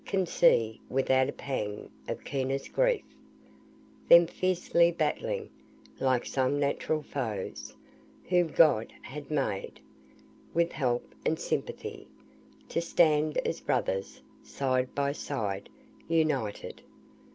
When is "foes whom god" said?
7.03-8.93